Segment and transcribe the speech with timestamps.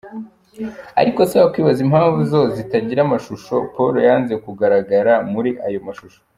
[1.01, 3.53] Ariko se wakwibaza impamvu zo zitagira amashusho?
[3.73, 6.19] Paul yanze kugaragagara muri ayo mashusho.